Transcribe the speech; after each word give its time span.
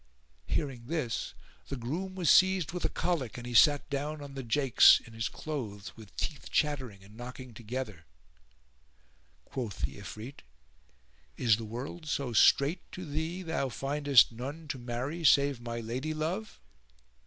Hearing 0.47 0.87
this 0.87 1.35
the 1.67 1.75
groom 1.75 2.15
was 2.15 2.27
seized 2.31 2.71
with 2.71 2.83
a 2.83 2.89
colic 2.89 3.37
and 3.37 3.45
he 3.45 3.53
sat 3.53 3.87
down 3.91 4.19
on 4.19 4.33
the 4.33 4.41
jakes 4.41 4.99
in 5.05 5.13
his 5.13 5.29
clothes 5.29 5.95
with 5.95 6.15
teeth 6.17 6.49
chattering 6.49 7.03
and 7.03 7.15
knocking 7.15 7.53
together. 7.53 8.05
Quoth 9.45 9.81
the 9.83 9.99
Ifrit, 9.99 10.39
"Is 11.37 11.57
the 11.57 11.65
world 11.65 12.07
so 12.07 12.33
strait 12.33 12.79
to 12.93 13.05
thee 13.05 13.43
thou 13.43 13.69
findest 13.69 14.31
none 14.31 14.67
to 14.69 14.79
marry 14.79 15.23
save 15.23 15.61
my 15.61 15.79
lady 15.79 16.15
love?" 16.15 16.59